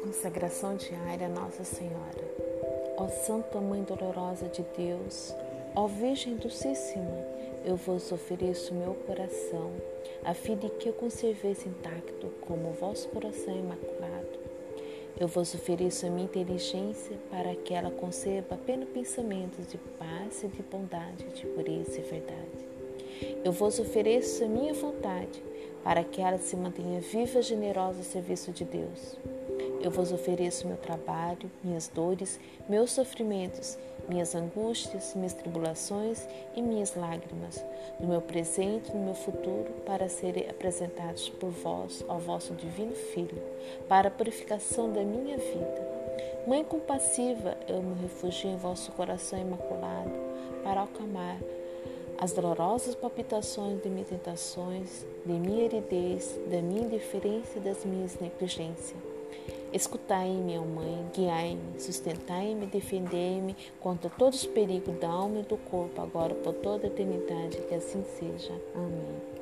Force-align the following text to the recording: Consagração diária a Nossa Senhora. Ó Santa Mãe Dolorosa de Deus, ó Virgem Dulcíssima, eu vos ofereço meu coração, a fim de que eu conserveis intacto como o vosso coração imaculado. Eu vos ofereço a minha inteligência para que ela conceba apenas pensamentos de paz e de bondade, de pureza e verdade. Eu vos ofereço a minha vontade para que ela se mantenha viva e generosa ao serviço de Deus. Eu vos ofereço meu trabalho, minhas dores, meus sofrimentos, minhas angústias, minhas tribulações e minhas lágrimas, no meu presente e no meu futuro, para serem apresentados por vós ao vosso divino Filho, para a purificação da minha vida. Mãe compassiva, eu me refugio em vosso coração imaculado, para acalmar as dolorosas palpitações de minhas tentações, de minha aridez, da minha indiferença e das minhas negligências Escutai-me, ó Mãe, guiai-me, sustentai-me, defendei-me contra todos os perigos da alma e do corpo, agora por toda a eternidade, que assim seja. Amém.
Consagração 0.00 0.76
diária 0.76 1.26
a 1.26 1.28
Nossa 1.28 1.64
Senhora. 1.64 1.96
Ó 2.96 3.08
Santa 3.08 3.60
Mãe 3.60 3.82
Dolorosa 3.82 4.46
de 4.48 4.64
Deus, 4.76 5.34
ó 5.74 5.88
Virgem 5.88 6.36
Dulcíssima, 6.36 7.26
eu 7.64 7.74
vos 7.74 8.12
ofereço 8.12 8.72
meu 8.72 8.94
coração, 8.94 9.72
a 10.24 10.34
fim 10.34 10.56
de 10.56 10.68
que 10.70 10.88
eu 10.88 10.92
conserveis 10.92 11.66
intacto 11.66 12.28
como 12.42 12.68
o 12.68 12.74
vosso 12.74 13.08
coração 13.08 13.56
imaculado. 13.56 14.17
Eu 15.20 15.26
vos 15.26 15.52
ofereço 15.52 16.06
a 16.06 16.10
minha 16.10 16.26
inteligência 16.26 17.18
para 17.28 17.52
que 17.56 17.74
ela 17.74 17.90
conceba 17.90 18.54
apenas 18.54 18.88
pensamentos 18.90 19.66
de 19.66 19.76
paz 19.76 20.44
e 20.44 20.46
de 20.46 20.62
bondade, 20.62 21.24
de 21.34 21.44
pureza 21.44 21.98
e 21.98 22.02
verdade. 22.02 22.68
Eu 23.44 23.50
vos 23.50 23.80
ofereço 23.80 24.44
a 24.44 24.46
minha 24.46 24.72
vontade 24.72 25.42
para 25.82 26.04
que 26.04 26.20
ela 26.20 26.38
se 26.38 26.54
mantenha 26.56 27.00
viva 27.00 27.40
e 27.40 27.42
generosa 27.42 27.98
ao 27.98 28.04
serviço 28.04 28.52
de 28.52 28.64
Deus. 28.64 29.18
Eu 29.80 29.92
vos 29.92 30.10
ofereço 30.10 30.66
meu 30.66 30.76
trabalho, 30.76 31.48
minhas 31.62 31.86
dores, 31.86 32.40
meus 32.68 32.90
sofrimentos, 32.90 33.78
minhas 34.08 34.34
angústias, 34.34 35.14
minhas 35.14 35.34
tribulações 35.34 36.26
e 36.56 36.60
minhas 36.60 36.96
lágrimas, 36.96 37.64
no 38.00 38.08
meu 38.08 38.20
presente 38.20 38.90
e 38.90 38.96
no 38.96 39.04
meu 39.04 39.14
futuro, 39.14 39.70
para 39.86 40.08
serem 40.08 40.50
apresentados 40.50 41.28
por 41.28 41.50
vós 41.50 42.04
ao 42.08 42.18
vosso 42.18 42.54
divino 42.54 42.92
Filho, 42.92 43.40
para 43.88 44.08
a 44.08 44.10
purificação 44.10 44.92
da 44.92 45.02
minha 45.02 45.36
vida. 45.36 45.88
Mãe 46.44 46.64
compassiva, 46.64 47.56
eu 47.68 47.80
me 47.80 48.02
refugio 48.02 48.50
em 48.50 48.56
vosso 48.56 48.90
coração 48.92 49.38
imaculado, 49.38 50.10
para 50.64 50.82
acalmar 50.82 51.38
as 52.18 52.32
dolorosas 52.32 52.96
palpitações 52.96 53.80
de 53.80 53.88
minhas 53.88 54.08
tentações, 54.08 55.06
de 55.24 55.32
minha 55.34 55.66
aridez, 55.66 56.36
da 56.50 56.60
minha 56.60 56.82
indiferença 56.82 57.58
e 57.58 57.60
das 57.60 57.84
minhas 57.84 58.18
negligências 58.18 59.17
Escutai-me, 59.72 60.58
ó 60.58 60.62
Mãe, 60.62 61.06
guiai-me, 61.14 61.78
sustentai-me, 61.78 62.66
defendei-me 62.66 63.54
contra 63.80 64.08
todos 64.08 64.40
os 64.40 64.46
perigos 64.46 64.98
da 64.98 65.08
alma 65.08 65.40
e 65.40 65.42
do 65.42 65.56
corpo, 65.56 66.00
agora 66.00 66.34
por 66.34 66.54
toda 66.54 66.86
a 66.86 66.90
eternidade, 66.90 67.58
que 67.68 67.74
assim 67.74 68.02
seja. 68.18 68.52
Amém. 68.74 69.38